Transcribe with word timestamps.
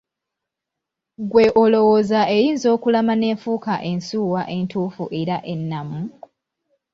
Ggwe 1.23 1.45
olowooza 1.63 2.19
eyiinza 2.35 2.67
okulama 2.75 3.13
n’efuuka 3.17 3.73
ensuuwa 3.91 4.41
entuufu 4.57 5.03
era 5.21 5.37
ennamu? 5.53 6.01